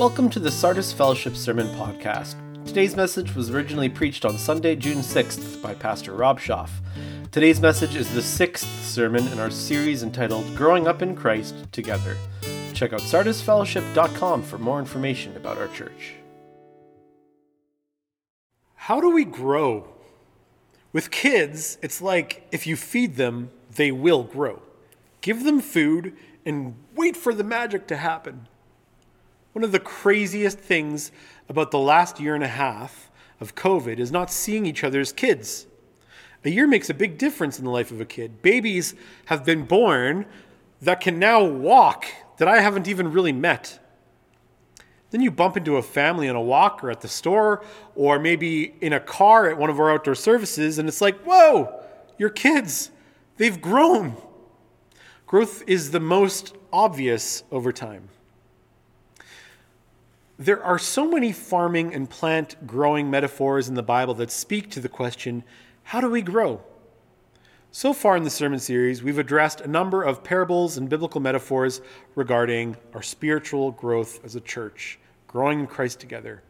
[0.00, 2.34] Welcome to the Sardis Fellowship Sermon Podcast.
[2.64, 6.80] Today's message was originally preached on Sunday, June 6th by Pastor Rob Schaff.
[7.32, 12.16] Today's message is the sixth sermon in our series entitled Growing Up in Christ Together.
[12.72, 16.14] Check out sardisfellowship.com for more information about our church.
[18.76, 19.86] How do we grow?
[20.94, 24.62] With kids, it's like if you feed them, they will grow.
[25.20, 28.46] Give them food and wait for the magic to happen.
[29.52, 31.10] One of the craziest things
[31.48, 33.10] about the last year and a half
[33.40, 35.66] of COVID is not seeing each other as kids.
[36.44, 38.42] A year makes a big difference in the life of a kid.
[38.42, 38.94] Babies
[39.26, 40.26] have been born
[40.80, 42.06] that can now walk
[42.38, 43.78] that I haven't even really met.
[45.10, 47.64] Then you bump into a family on a walk or at the store
[47.96, 51.82] or maybe in a car at one of our outdoor services, and it's like, whoa,
[52.16, 52.90] your kids,
[53.36, 54.16] they've grown.
[55.26, 58.08] Growth is the most obvious over time.
[60.40, 64.80] There are so many farming and plant growing metaphors in the Bible that speak to
[64.80, 65.44] the question
[65.82, 66.62] how do we grow?
[67.72, 71.82] So far in the sermon series, we've addressed a number of parables and biblical metaphors
[72.14, 76.42] regarding our spiritual growth as a church, growing in Christ together.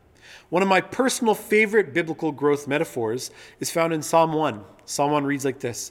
[0.51, 4.63] One of my personal favorite biblical growth metaphors is found in Psalm 1.
[4.85, 5.91] Psalm 1 reads like this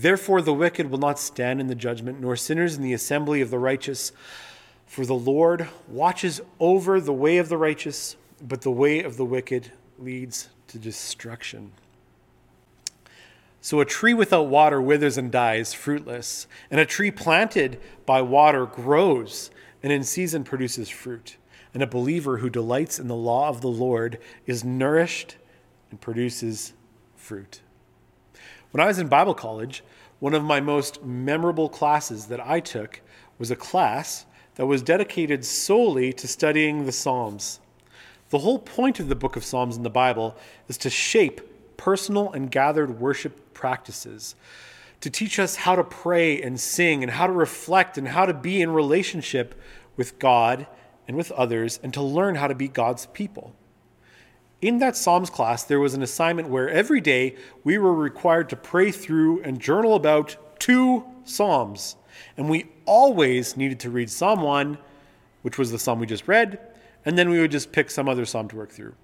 [0.00, 3.50] Therefore, the wicked will not stand in the judgment, nor sinners in the assembly of
[3.50, 4.12] the righteous.
[4.86, 9.26] For the Lord watches over the way of the righteous, but the way of the
[9.26, 11.72] wicked leads to destruction.
[13.60, 18.64] So a tree without water withers and dies, fruitless, and a tree planted by water
[18.64, 19.50] grows
[19.82, 21.36] and in season produces fruit.
[21.74, 25.36] And a believer who delights in the law of the Lord is nourished
[25.90, 26.72] and produces
[27.16, 27.60] fruit.
[28.70, 29.82] When I was in Bible college,
[30.20, 33.00] one of my most memorable classes that I took
[33.36, 37.58] was a class that was dedicated solely to studying the Psalms.
[38.28, 40.36] The whole point of the book of Psalms in the Bible
[40.68, 41.40] is to shape
[41.76, 44.36] personal and gathered worship practices,
[45.00, 48.34] to teach us how to pray and sing, and how to reflect, and how to
[48.34, 49.60] be in relationship
[49.96, 50.68] with God
[51.08, 53.52] and with others, and to learn how to be God's people.
[54.62, 57.34] In that Psalms class, there was an assignment where every day
[57.64, 61.96] we were required to pray through and journal about two Psalms.
[62.36, 64.76] And we always needed to read Psalm 1,
[65.40, 66.58] which was the Psalm we just read,
[67.06, 68.94] and then we would just pick some other Psalm to work through.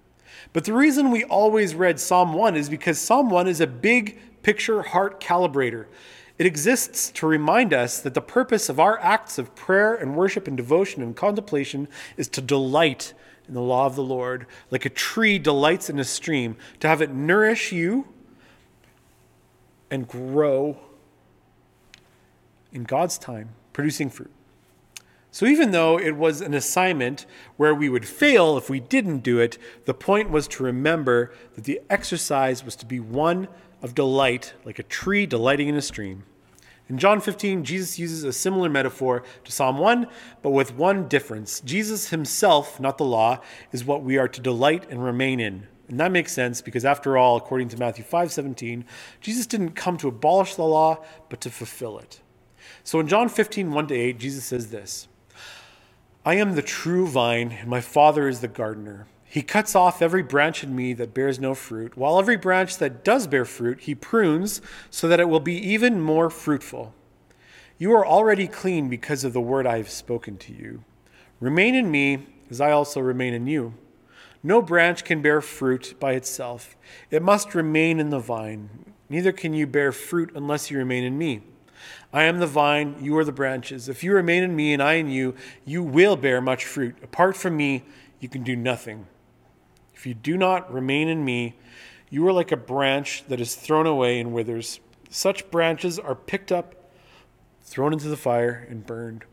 [0.53, 4.19] But the reason we always read Psalm 1 is because Psalm 1 is a big
[4.43, 5.87] picture heart calibrator.
[6.37, 10.47] It exists to remind us that the purpose of our acts of prayer and worship
[10.47, 11.89] and devotion and contemplation
[12.19, 13.15] is to delight
[13.49, 17.01] in the law of the Lord, like a tree delights in a stream, to have
[17.01, 18.09] it nourish you
[19.91, 20.79] and grow
[22.73, 24.31] in God's time, producing fruit.
[25.31, 27.27] So, even though it was an assignment
[27.59, 31.65] where we would fail if we didn't do it, the point was to remember that
[31.65, 33.49] the exercise was to be one
[33.83, 36.25] of delight, like a tree delighting in a stream.
[36.89, 40.07] In John 15, Jesus uses a similar metaphor to Psalm 1,
[40.41, 41.61] but with one difference.
[41.61, 43.41] Jesus himself, not the law,
[43.73, 45.67] is what we are to delight and remain in.
[45.89, 48.85] And that makes sense because after all, according to Matthew 5:17,
[49.21, 52.21] Jesus didn't come to abolish the law, but to fulfill it.
[52.83, 55.09] So in John 15, 1 to 8, Jesus says this
[56.25, 59.07] I am the true vine, and my Father is the gardener.
[59.29, 63.05] He cuts off every branch in me that bears no fruit, while every branch that
[63.05, 66.95] does bear fruit, he prunes so that it will be even more fruitful.
[67.79, 70.85] You are already clean because of the word I have spoken to you.
[71.41, 73.75] Remain in me, as I also remain in you.
[74.43, 76.77] No branch can bear fruit by itself,
[77.11, 78.95] it must remain in the vine.
[79.09, 81.43] Neither can you bear fruit unless you remain in me.
[82.13, 83.89] I am the vine, you are the branches.
[83.89, 85.35] If you remain in me and I in you,
[85.65, 86.97] you will bear much fruit.
[87.03, 87.85] Apart from me,
[88.21, 89.07] you can do nothing.
[89.97, 91.57] If you do not remain in me,
[92.11, 94.79] you are like a branch that is thrown away and withers.
[95.11, 96.75] Such branches are picked up,
[97.63, 99.25] thrown into the fire, and burned.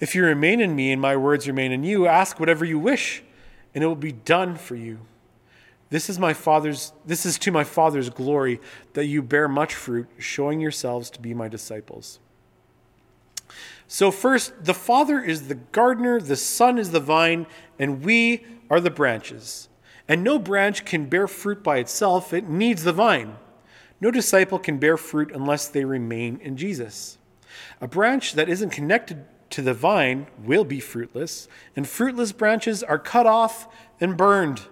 [0.00, 3.22] If you remain in me and my words remain in you, ask whatever you wish,
[3.74, 5.00] and it will be done for you.
[5.90, 8.60] This is my father's this is to my father's glory
[8.94, 12.18] that you bear much fruit, showing yourselves to be my disciples.
[13.86, 17.46] So, first, the Father is the gardener, the Son is the vine,
[17.78, 19.68] and we are the branches.
[20.08, 23.36] And no branch can bear fruit by itself, it needs the vine.
[24.00, 27.18] No disciple can bear fruit unless they remain in Jesus.
[27.80, 31.46] A branch that isn't connected to the vine will be fruitless,
[31.76, 33.68] and fruitless branches are cut off
[34.00, 34.62] and burned.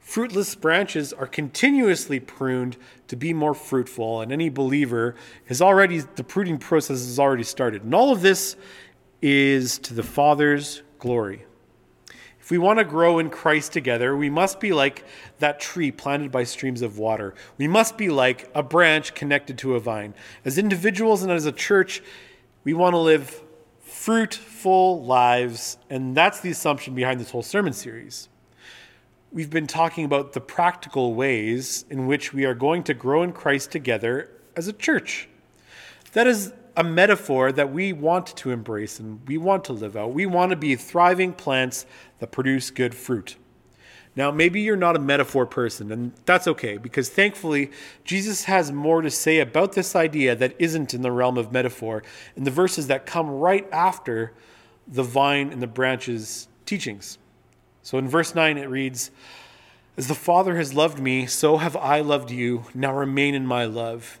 [0.00, 5.14] Fruitless branches are continuously pruned to be more fruitful, and any believer
[5.46, 7.84] has already, the pruning process has already started.
[7.84, 8.56] And all of this
[9.20, 11.44] is to the Father's glory.
[12.42, 15.04] If we want to grow in Christ together, we must be like
[15.38, 17.34] that tree planted by streams of water.
[17.56, 20.12] We must be like a branch connected to a vine.
[20.44, 22.02] As individuals and as a church,
[22.64, 23.40] we want to live
[23.80, 28.28] fruitful lives, and that's the assumption behind this whole sermon series
[29.32, 33.32] we've been talking about the practical ways in which we are going to grow in
[33.32, 35.28] Christ together as a church.
[36.12, 40.12] That is a metaphor that we want to embrace and we want to live out.
[40.12, 41.86] We want to be thriving plants
[42.18, 43.36] that produce good fruit.
[44.14, 47.70] Now, maybe you're not a metaphor person, and that's okay, because thankfully,
[48.04, 52.02] Jesus has more to say about this idea that isn't in the realm of metaphor
[52.36, 54.32] in the verses that come right after
[54.86, 57.16] the vine and the branches teachings.
[57.82, 59.10] So in verse 9, it reads,
[59.96, 62.64] As the Father has loved me, so have I loved you.
[62.74, 64.20] Now remain in my love.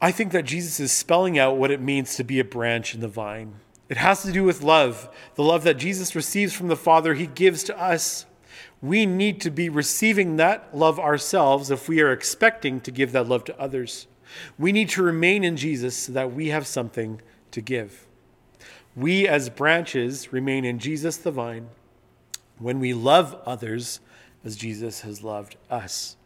[0.00, 3.00] I think that Jesus is spelling out what it means to be a branch in
[3.00, 3.56] the vine.
[3.88, 7.26] It has to do with love, the love that Jesus receives from the Father, he
[7.26, 8.24] gives to us.
[8.80, 13.28] We need to be receiving that love ourselves if we are expecting to give that
[13.28, 14.06] love to others.
[14.58, 17.20] We need to remain in Jesus so that we have something
[17.50, 18.06] to give.
[18.96, 21.68] We, as branches, remain in Jesus the vine
[22.58, 24.00] when we love others
[24.44, 26.16] as Jesus has loved us.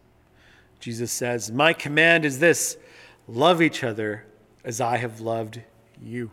[0.81, 2.77] Jesus says, My command is this
[3.27, 4.27] love each other
[4.65, 5.63] as I have loved
[6.03, 6.31] you.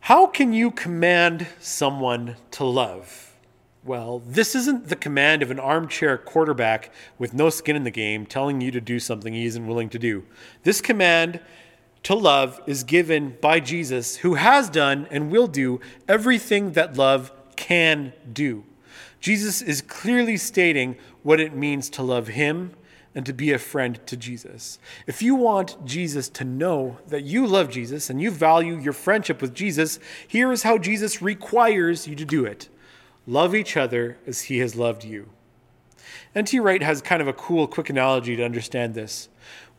[0.00, 3.34] How can you command someone to love?
[3.84, 8.26] Well, this isn't the command of an armchair quarterback with no skin in the game
[8.26, 10.24] telling you to do something he isn't willing to do.
[10.62, 11.40] This command
[12.04, 17.32] to love is given by Jesus, who has done and will do everything that love
[17.56, 18.64] can do.
[19.20, 22.72] Jesus is clearly stating what it means to love him
[23.14, 24.78] and to be a friend to Jesus.
[25.06, 29.42] If you want Jesus to know that you love Jesus and you value your friendship
[29.42, 32.68] with Jesus, here is how Jesus requires you to do it
[33.24, 35.28] love each other as he has loved you.
[36.34, 36.58] N.T.
[36.58, 39.28] Wright has kind of a cool, quick analogy to understand this.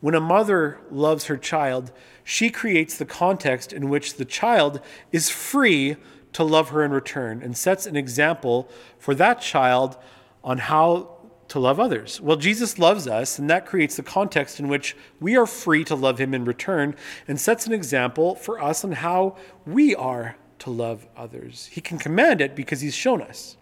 [0.00, 1.92] When a mother loves her child,
[2.22, 4.80] she creates the context in which the child
[5.12, 5.96] is free
[6.32, 9.96] to love her in return and sets an example for that child
[10.42, 11.13] on how
[11.54, 12.20] to love others.
[12.20, 15.94] Well, Jesus loves us, and that creates the context in which we are free to
[15.94, 16.96] love him in return
[17.28, 21.66] and sets an example for us on how we are to love others.
[21.70, 23.56] He can command it because he's shown us.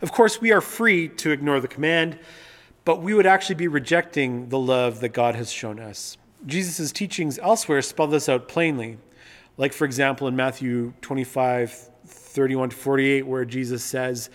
[0.00, 2.18] Of course, we are free to ignore the command,
[2.86, 6.16] but we would actually be rejecting the love that God has shown us.
[6.46, 8.96] Jesus' teachings elsewhere spell this out plainly.
[9.58, 14.30] Like, for example, in Matthew 25, 31 to 48, where Jesus says,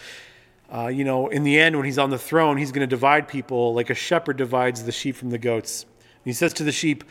[0.73, 3.27] uh, you know, in the end, when he's on the throne, he's going to divide
[3.27, 5.83] people like a shepherd divides the sheep from the goats.
[5.99, 7.03] And he says to the sheep,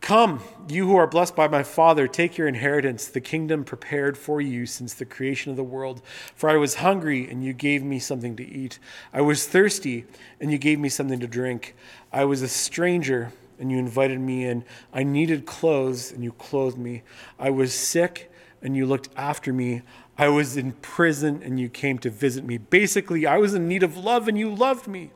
[0.00, 4.40] Come, you who are blessed by my Father, take your inheritance, the kingdom prepared for
[4.40, 6.02] you since the creation of the world.
[6.36, 8.78] For I was hungry, and you gave me something to eat.
[9.12, 10.06] I was thirsty,
[10.40, 11.74] and you gave me something to drink.
[12.12, 14.64] I was a stranger, and you invited me in.
[14.92, 17.02] I needed clothes, and you clothed me.
[17.38, 18.30] I was sick,
[18.62, 19.82] and you looked after me.
[20.18, 22.58] I was in prison and you came to visit me.
[22.58, 25.12] Basically, I was in need of love and you loved me.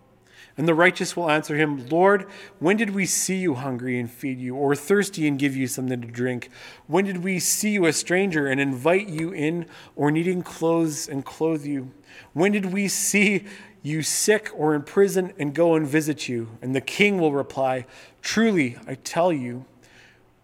[0.56, 2.26] And the righteous will answer him, Lord,
[2.58, 6.02] when did we see you hungry and feed you, or thirsty and give you something
[6.02, 6.50] to drink?
[6.86, 9.66] When did we see you a stranger and invite you in,
[9.96, 11.90] or needing clothes and clothe you?
[12.34, 13.46] When did we see
[13.82, 16.58] you sick or in prison and go and visit you?
[16.60, 17.86] And the king will reply,
[18.20, 19.64] Truly, I tell you,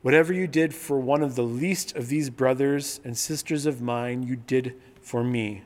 [0.08, 4.22] Whatever you did for one of the least of these brothers and sisters of mine,
[4.22, 5.64] you did for me.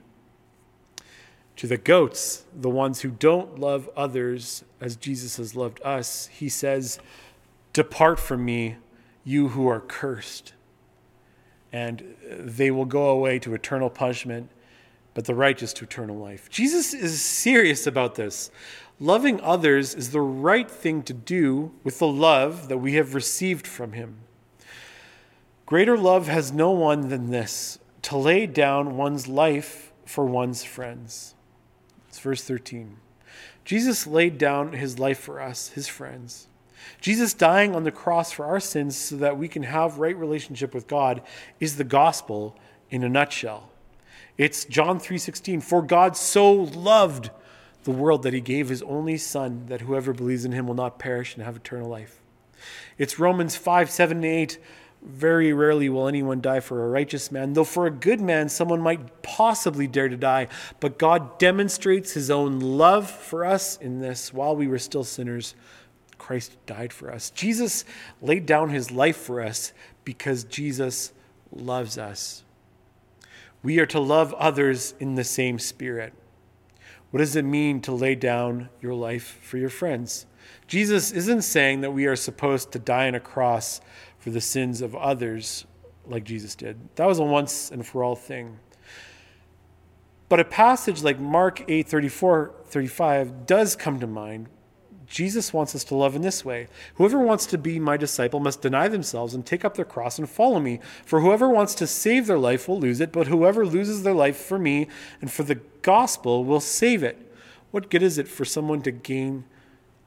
[1.54, 6.48] To the goats, the ones who don't love others as Jesus has loved us, he
[6.48, 6.98] says,
[7.72, 8.78] Depart from me,
[9.22, 10.54] you who are cursed.
[11.72, 14.50] and they will go away to eternal punishment,
[15.14, 16.50] but the righteous to eternal life.
[16.50, 18.50] Jesus is serious about this.
[18.98, 23.68] Loving others is the right thing to do with the love that we have received
[23.68, 24.16] from him.
[25.66, 31.34] Greater love has no one than this to lay down one's life for one's friends.
[32.08, 32.96] It's verse 13.
[33.64, 36.48] Jesus laid down his life for us, his friends.
[37.00, 40.74] Jesus dying on the cross for our sins so that we can have right relationship
[40.74, 41.22] with God
[41.60, 42.56] is the gospel
[42.90, 43.70] in a nutshell.
[44.36, 47.30] It's John 3:16, "For God so loved
[47.84, 50.98] the world that he gave his only son that whoever believes in him will not
[50.98, 52.20] perish and have eternal life."
[52.98, 54.58] It's Romans 5, 7 and 8,
[55.04, 58.80] very rarely will anyone die for a righteous man, though for a good man someone
[58.80, 60.48] might possibly dare to die.
[60.80, 65.54] But God demonstrates his own love for us in this while we were still sinners,
[66.18, 67.30] Christ died for us.
[67.30, 67.84] Jesus
[68.20, 69.72] laid down his life for us
[70.04, 71.12] because Jesus
[71.50, 72.44] loves us.
[73.62, 76.12] We are to love others in the same spirit.
[77.10, 80.26] What does it mean to lay down your life for your friends?
[80.66, 83.80] Jesus isn't saying that we are supposed to die on a cross
[84.22, 85.66] for the sins of others
[86.06, 86.78] like Jesus did.
[86.94, 88.60] That was a once and for all thing.
[90.28, 94.46] But a passage like Mark 8 34, 35 does come to mind.
[95.08, 96.68] Jesus wants us to love in this way.
[96.94, 100.30] Whoever wants to be my disciple must deny themselves and take up their cross and
[100.30, 100.78] follow me.
[101.04, 104.36] For whoever wants to save their life will lose it, but whoever loses their life
[104.36, 104.86] for me
[105.20, 107.18] and for the gospel will save it.
[107.72, 109.44] What good is it for someone to gain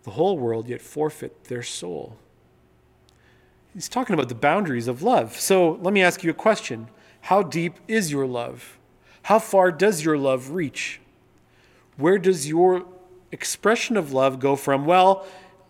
[0.04, 2.18] the whole world yet forfeit their soul?
[3.76, 5.38] He's talking about the boundaries of love.
[5.38, 6.88] So let me ask you a question
[7.22, 8.80] How deep is your love?
[9.24, 11.02] How far does your love reach?
[11.98, 12.86] Where does your
[13.32, 15.28] expression of love go from, well,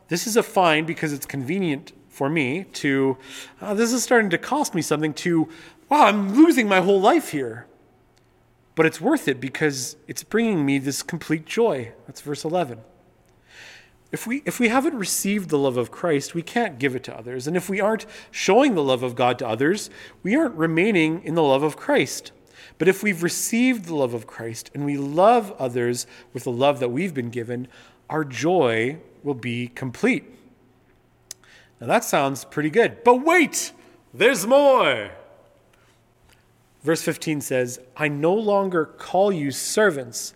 [0.07, 3.17] this is a fine because it's convenient for me, to
[3.59, 5.49] uh, this is starting to cost me something, to
[5.89, 7.65] wow, I'm losing my whole life here.
[8.75, 11.93] But it's worth it because it's bringing me this complete joy.
[12.05, 12.79] That's verse 11.
[14.15, 17.13] If we, if we haven't received the love of Christ, we can't give it to
[17.13, 17.47] others.
[17.47, 19.89] And if we aren't showing the love of God to others,
[20.23, 22.31] we aren't remaining in the love of Christ.
[22.77, 26.79] But if we've received the love of Christ and we love others with the love
[26.79, 27.67] that we've been given,
[28.09, 30.23] our joy will be complete.
[31.81, 33.03] Now that sounds pretty good.
[33.03, 33.73] But wait,
[34.13, 35.11] there's more.
[36.83, 40.35] Verse 15 says, I no longer call you servants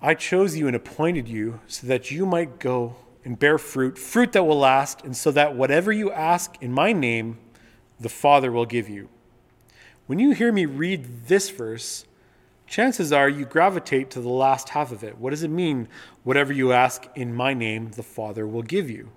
[0.00, 4.32] I chose you and appointed you so that you might go and bear fruit, fruit
[4.32, 7.38] that will last, and so that whatever you ask in my name,
[7.98, 9.08] the Father will give you.
[10.06, 12.04] When you hear me read this verse,
[12.66, 15.18] chances are you gravitate to the last half of it.
[15.18, 15.88] What does it mean?
[16.22, 19.10] Whatever you ask in my name, the Father will give you.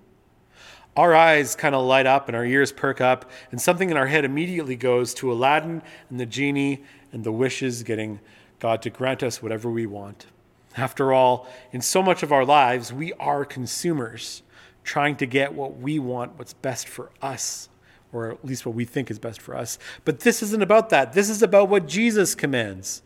[0.96, 4.08] Our eyes kind of light up and our ears perk up, and something in our
[4.08, 6.82] head immediately goes to Aladdin and the genie
[7.12, 8.18] and the wishes getting
[8.58, 10.26] God to grant us whatever we want.
[10.76, 14.42] After all, in so much of our lives, we are consumers
[14.84, 17.68] trying to get what we want, what's best for us,
[18.12, 19.78] or at least what we think is best for us.
[20.04, 21.12] But this isn't about that.
[21.12, 23.02] This is about what Jesus commands.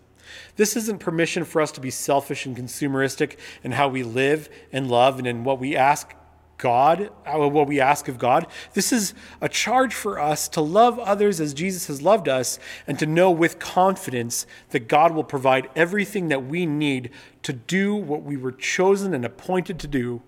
[0.56, 4.90] This isn't permission for us to be selfish and consumeristic in how we live and
[4.90, 6.14] love and in what we ask
[6.58, 8.46] God, uh, what we ask of God.
[8.74, 12.98] This is a charge for us to love others as Jesus has loved us and
[12.98, 17.10] to know with confidence that God will provide everything that we need
[17.42, 20.22] to do what we were chosen and appointed to do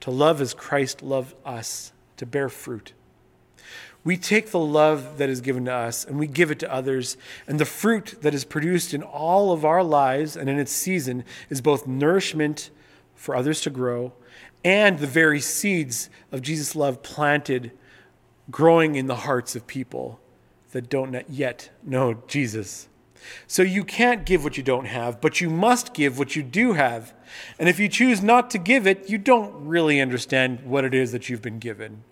[0.00, 2.92] to love as Christ loved us, to bear fruit.
[4.04, 7.16] We take the love that is given to us and we give it to others,
[7.46, 11.24] and the fruit that is produced in all of our lives and in its season
[11.50, 12.70] is both nourishment
[13.16, 14.12] for others to grow
[14.66, 17.70] and the very seeds of Jesus' love planted,
[18.50, 20.18] growing in the hearts of people
[20.72, 22.88] that don't yet know Jesus.
[23.46, 26.72] So you can't give what you don't have, but you must give what you do
[26.72, 27.14] have.
[27.60, 31.12] And if you choose not to give it, you don't really understand what it is
[31.12, 32.02] that you've been given.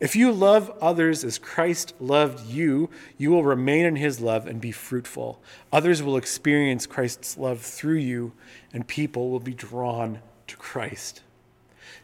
[0.00, 2.88] If you love others as Christ loved you,
[3.18, 5.40] you will remain in his love and be fruitful.
[5.70, 8.32] Others will experience Christ's love through you,
[8.72, 11.22] and people will be drawn to Christ.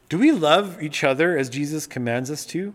[0.08, 2.74] Do we love each other as Jesus commands us to?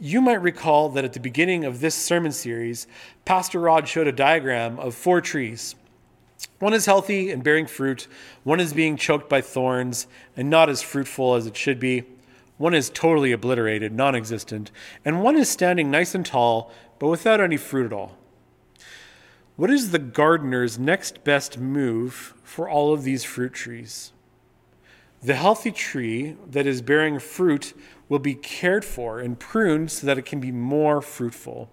[0.00, 2.86] You might recall that at the beginning of this sermon series,
[3.24, 5.76] Pastor Rod showed a diagram of four trees.
[6.58, 8.08] One is healthy and bearing fruit,
[8.42, 10.06] one is being choked by thorns
[10.36, 12.04] and not as fruitful as it should be,
[12.56, 14.70] one is totally obliterated, non existent,
[15.04, 18.16] and one is standing nice and tall, but without any fruit at all.
[19.56, 24.12] What is the gardener's next best move for all of these fruit trees?
[25.24, 27.72] The healthy tree that is bearing fruit
[28.10, 31.70] will be cared for and pruned so that it can be more fruitful.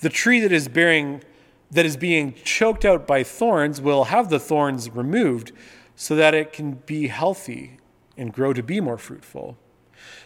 [0.00, 1.22] The tree that is bearing
[1.70, 5.52] that is being choked out by thorns will have the thorns removed
[5.96, 7.78] so that it can be healthy
[8.14, 9.56] and grow to be more fruitful.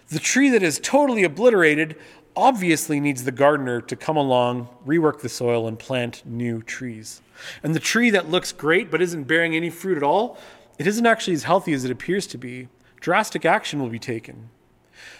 [0.08, 1.96] The tree that is totally obliterated
[2.34, 7.22] obviously needs the gardener to come along, rework the soil, and plant new trees.
[7.62, 10.36] And the tree that looks great but isn't bearing any fruit at all
[10.80, 12.68] it isn't actually as healthy as it appears to be.
[13.00, 14.48] Drastic action will be taken.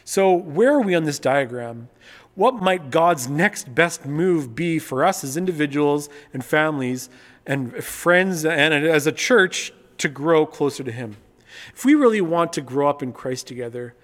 [0.07, 1.91] So, where are we on this diagram?
[2.35, 7.11] What might God's next best move be for us as individuals and families
[7.45, 11.19] and friends and as a church to grow closer to Him?
[11.75, 13.95] If we really want to grow up in Christ together,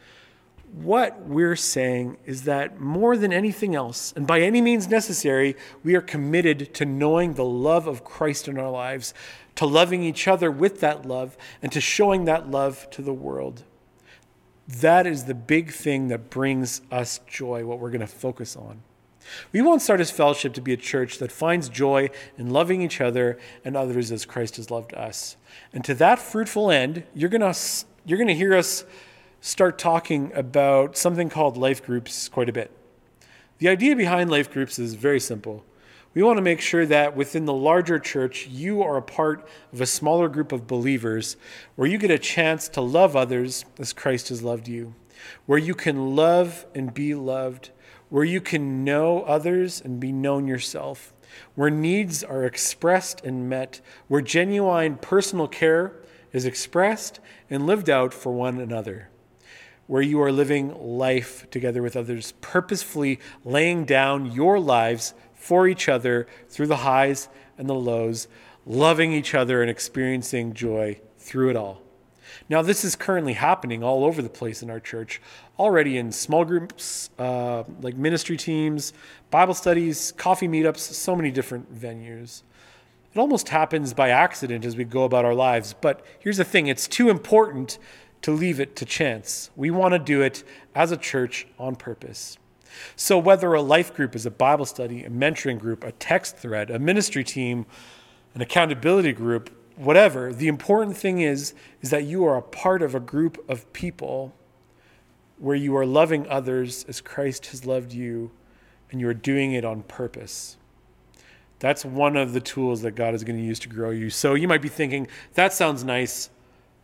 [0.75, 5.95] what we're saying is that more than anything else, and by any means necessary, we
[5.95, 9.15] are committed to knowing the love of Christ in our lives,
[9.57, 13.65] to loving each other with that love and to showing that love to the world.
[14.69, 18.83] That is the big thing that brings us joy, what we're going to focus on.
[19.53, 23.39] We want Sardis Fellowship to be a church that finds joy in loving each other
[23.65, 25.37] and others as Christ has loved us.
[25.73, 27.59] And to that fruitful end, you're going to,
[28.05, 28.85] you're going to hear us
[29.41, 32.71] start talking about something called life groups quite a bit.
[33.59, 35.65] The idea behind life groups is very simple.
[36.17, 39.83] We want to make sure that within the larger church, you are a part of
[39.83, 41.37] a smaller group of believers
[41.75, 44.95] where you get a chance to love others as Christ has loved you,
[45.45, 47.69] where you can love and be loved,
[48.09, 51.13] where you can know others and be known yourself,
[51.55, 55.93] where needs are expressed and met, where genuine personal care
[56.33, 57.21] is expressed
[57.51, 59.11] and lived out for one another
[59.87, 65.15] where you are living life together with others, purposefully laying down your lives
[65.47, 68.27] for each other through the highs and the lows,
[68.67, 71.81] loving each other and experiencing joy through it all.
[72.49, 75.23] Now, this is currently happening all over the place in our church,
[75.57, 78.93] already in small groups, uh, like ministry teams,
[79.31, 82.43] Bible studies, coffee meetups, so many different venues.
[83.15, 85.77] It almost happens by accident as we go about our lives.
[85.81, 87.79] But here's the thing it's too important
[88.23, 89.51] to leave it to chance.
[89.55, 90.43] We want to do it
[90.75, 92.37] as a church on purpose.
[92.97, 96.71] So, whether a life group is a Bible study, a mentoring group, a text thread,
[96.71, 97.67] a ministry team,
[98.35, 102.95] an accountability group, whatever, the important thing is, is that you are a part of
[102.95, 104.35] a group of people
[105.39, 108.31] where you are loving others as Christ has loved you
[108.91, 110.57] and you are doing it on purpose.
[111.59, 114.11] That's one of the tools that God is going to use to grow you.
[114.11, 116.31] So you might be thinking, that sounds nice.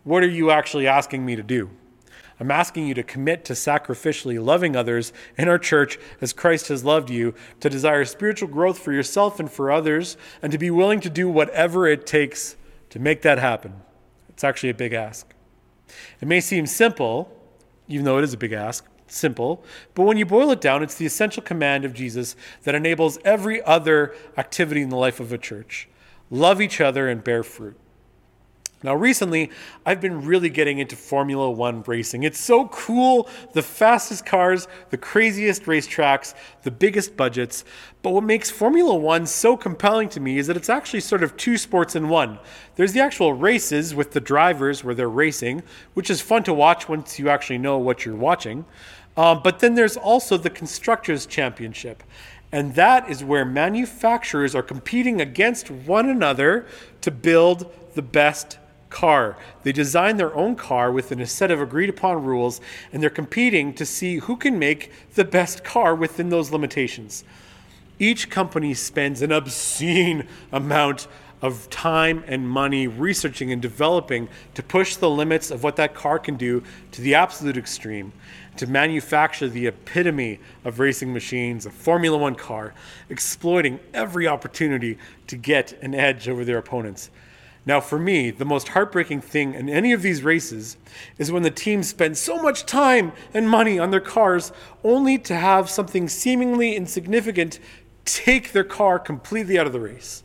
[0.04, 1.70] What are you actually asking me to do?
[2.42, 6.84] I'm asking you to commit to sacrificially loving others in our church as Christ has
[6.84, 10.98] loved you, to desire spiritual growth for yourself and for others, and to be willing
[11.02, 12.56] to do whatever it takes
[12.90, 13.74] to make that happen.
[14.28, 15.32] It's actually a big ask.
[16.20, 17.32] It may seem simple,
[17.86, 20.96] even though it is a big ask, simple, but when you boil it down, it's
[20.96, 25.38] the essential command of Jesus that enables every other activity in the life of a
[25.38, 25.88] church.
[26.28, 27.78] Love each other and bear fruit.
[28.82, 29.50] Now, recently,
[29.86, 32.24] I've been really getting into Formula One racing.
[32.24, 37.64] It's so cool the fastest cars, the craziest racetracks, the biggest budgets.
[38.02, 41.36] But what makes Formula One so compelling to me is that it's actually sort of
[41.36, 42.38] two sports in one.
[42.74, 45.62] There's the actual races with the drivers where they're racing,
[45.94, 48.64] which is fun to watch once you actually know what you're watching.
[49.16, 52.02] Um, but then there's also the Constructors' Championship.
[52.50, 56.66] And that is where manufacturers are competing against one another
[57.00, 58.58] to build the best
[58.92, 59.36] car.
[59.64, 62.60] They design their own car within a set of agreed upon rules,
[62.92, 67.24] and they're competing to see who can make the best car within those limitations.
[67.98, 71.08] Each company spends an obscene amount
[71.40, 76.18] of time and money researching and developing to push the limits of what that car
[76.18, 78.12] can do to the absolute extreme,
[78.56, 82.74] to manufacture the epitome of racing machines, a Formula One car,
[83.10, 87.10] exploiting every opportunity to get an edge over their opponents.
[87.64, 90.76] Now, for me, the most heartbreaking thing in any of these races
[91.16, 95.34] is when the team spends so much time and money on their cars only to
[95.34, 97.60] have something seemingly insignificant
[98.04, 100.24] take their car completely out of the race.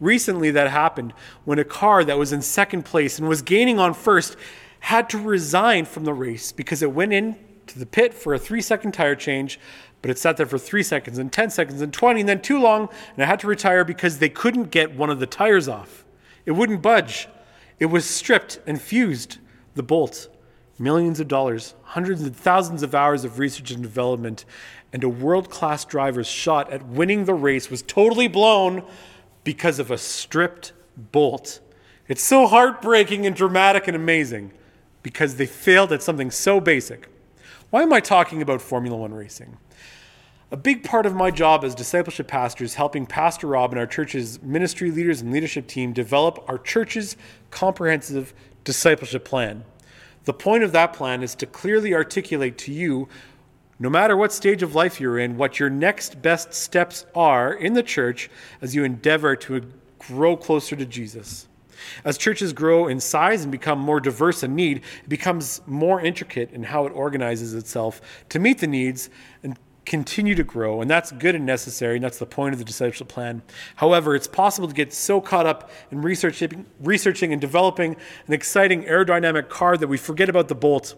[0.00, 1.12] Recently, that happened
[1.44, 4.36] when a car that was in second place and was gaining on first
[4.80, 8.60] had to resign from the race because it went into the pit for a three
[8.60, 9.60] second tire change,
[10.02, 12.58] but it sat there for three seconds and 10 seconds and 20 and then too
[12.58, 12.88] long.
[13.14, 16.03] And it had to retire because they couldn't get one of the tires off.
[16.46, 17.28] It wouldn't budge.
[17.78, 19.38] It was stripped and fused,
[19.74, 20.28] the bolt.
[20.78, 24.44] Millions of dollars, hundreds of thousands of hours of research and development,
[24.92, 28.84] and a world class driver's shot at winning the race was totally blown
[29.44, 31.60] because of a stripped bolt.
[32.08, 34.52] It's so heartbreaking and dramatic and amazing
[35.02, 37.08] because they failed at something so basic.
[37.70, 39.56] Why am I talking about Formula One racing?
[40.54, 43.88] A big part of my job as discipleship pastor is helping Pastor Rob and our
[43.88, 47.16] church's ministry leaders and leadership team develop our church's
[47.50, 49.64] comprehensive discipleship plan.
[50.26, 53.08] The point of that plan is to clearly articulate to you,
[53.80, 57.72] no matter what stage of life you're in, what your next best steps are in
[57.72, 58.30] the church
[58.62, 61.48] as you endeavor to grow closer to Jesus.
[62.04, 66.52] As churches grow in size and become more diverse in need, it becomes more intricate
[66.52, 69.10] in how it organizes itself to meet the needs
[69.42, 70.80] and continue to grow.
[70.80, 73.42] And that's good and necessary, and that's the point of the discipleship plan.
[73.76, 78.84] However, it's possible to get so caught up in researching, researching and developing an exciting
[78.84, 80.94] aerodynamic car that we forget about the bolt.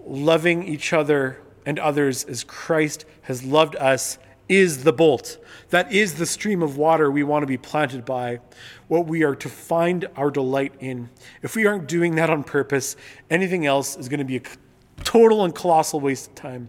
[0.00, 5.38] Loving each other and others as Christ has loved us is the bolt.
[5.70, 8.40] That is the stream of water we want to be planted by,
[8.88, 11.08] what we are to find our delight in.
[11.42, 12.96] If we aren't doing that on purpose,
[13.30, 14.42] anything else is going to be a
[15.02, 16.68] total and colossal waste of time.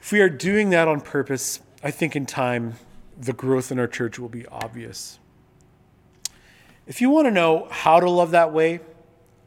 [0.00, 2.74] If we are doing that on purpose, I think in time
[3.18, 5.18] the growth in our church will be obvious.
[6.86, 8.80] If you want to know how to love that way,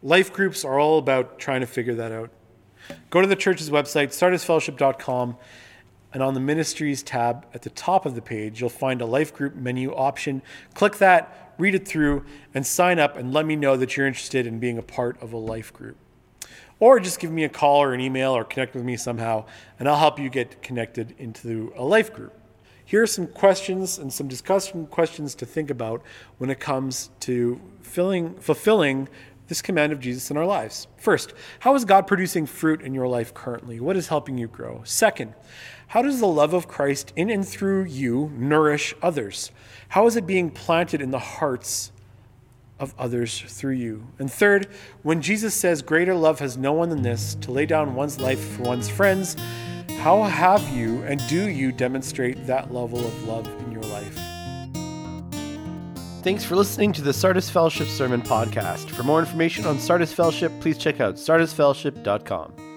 [0.03, 2.31] life groups are all about trying to figure that out.
[3.09, 5.38] Go to the church's website, sardisfellowship.com
[6.13, 9.33] and on the Ministries tab at the top of the page, you'll find a life
[9.33, 10.41] group menu option.
[10.73, 14.47] Click that, read it through, and sign up and let me know that you're interested
[14.47, 15.97] in being a part of a life group.
[16.80, 19.46] Or just give me a call or an email or connect with me somehow,
[19.78, 22.34] and I'll help you get connected into a life group.
[22.86, 26.02] Here are some questions and some discussion questions to think about
[26.38, 29.10] when it comes to filling, fulfilling
[29.48, 30.88] this command of Jesus in our lives.
[30.98, 33.80] First, how is God producing fruit in your life currently?
[33.80, 34.82] What is helping you grow?
[34.86, 35.34] Second,
[35.88, 39.52] how does the love of Christ in and through you nourish others?
[39.89, 41.92] How is it being planted in the hearts
[42.80, 44.08] of others through you?
[44.20, 44.68] And third,
[45.04, 48.39] when Jesus says, Greater love has no one than this, to lay down one's life
[48.39, 49.36] for one's friends,
[50.00, 54.18] how have you and do you demonstrate that level of love in your life?
[56.22, 58.89] Thanks for listening to the Sardis Fellowship Sermon Podcast.
[58.89, 62.68] For more information on Sardis Fellowship, please check out sardisfellowship.com.